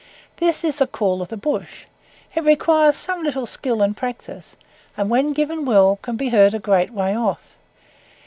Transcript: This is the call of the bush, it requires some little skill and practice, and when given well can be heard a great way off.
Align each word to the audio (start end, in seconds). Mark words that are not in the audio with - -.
This 0.37 0.63
is 0.63 0.77
the 0.77 0.87
call 0.87 1.21
of 1.21 1.27
the 1.27 1.37
bush, 1.37 1.83
it 2.33 2.41
requires 2.43 2.97
some 2.97 3.21
little 3.21 3.45
skill 3.45 3.83
and 3.83 3.95
practice, 3.95 4.57
and 4.97 5.11
when 5.11 5.31
given 5.31 5.63
well 5.63 5.99
can 6.01 6.15
be 6.15 6.29
heard 6.29 6.55
a 6.55 6.59
great 6.59 6.89
way 6.89 7.15
off. 7.15 7.55